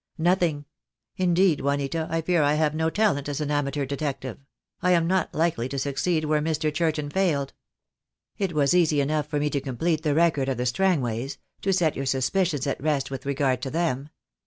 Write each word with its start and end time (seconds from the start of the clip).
"Nothing. 0.17 0.65
Indeed, 1.17 1.61
Juanita, 1.61 2.07
I 2.09 2.21
fear 2.21 2.41
I 2.41 2.55
have 2.55 2.73
no 2.73 2.89
talent 2.89 3.29
as 3.29 3.39
an 3.39 3.51
amateur 3.51 3.85
detective. 3.85 4.39
I 4.81 4.93
am 4.93 5.05
not 5.05 5.35
likely 5.35 5.69
to 5.69 5.77
succeed 5.77 6.25
where 6.25 6.41
Mr. 6.41 6.73
Churton 6.73 7.07
failed. 7.11 7.53
It 8.39 8.53
was 8.53 8.73
easy 8.73 8.99
enough 8.99 9.27
for 9.27 9.39
me 9.39 9.51
to 9.51 9.61
complete 9.61 10.01
the 10.01 10.15
record 10.15 10.49
of 10.49 10.57
the 10.57 10.65
Strangways— 10.65 11.37
to 11.61 11.71
set 11.71 11.95
your 11.95 12.07
suspicions 12.07 12.65
at 12.65 12.81
rest 12.81 13.11
with 13.11 13.27
regard 13.27 13.61
to 13.61 13.69
them. 13.69 14.09